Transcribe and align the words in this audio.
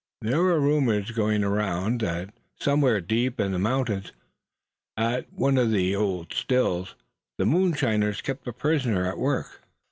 There 0.23 0.41
were 0.41 0.59
rumors 0.59 1.11
going 1.11 1.43
around 1.43 2.01
that 2.01 2.33
somewhere 2.59 3.01
deep 3.01 3.39
in 3.39 3.51
the 3.51 3.59
mountains, 3.59 4.11
at 4.97 5.31
one 5.31 5.59
of 5.59 5.69
the 5.69 5.91
secret 5.93 6.33
Stills, 6.33 6.95
the 7.37 7.45
moonshiners 7.45 8.19
kept 8.23 8.47
a 8.47 8.51
prisoner 8.51 9.05
at 9.05 9.19
work. 9.19 9.61